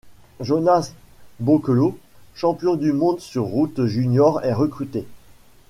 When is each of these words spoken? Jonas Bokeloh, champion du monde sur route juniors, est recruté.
Jonas 0.39 0.93
Bokeloh, 1.39 1.95
champion 2.33 2.75
du 2.75 2.91
monde 2.91 3.19
sur 3.19 3.43
route 3.43 3.85
juniors, 3.85 4.41
est 4.43 4.51
recruté. 4.51 5.05